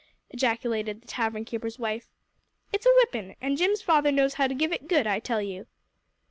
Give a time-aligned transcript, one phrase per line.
[0.31, 2.07] ejaculated the tavern keeper's wife.
[2.73, 5.67] "It's a whipping, and Jim's father knows how to give it good, I tell you."